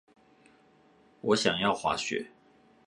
[1.21, 2.31] 我想要滑雪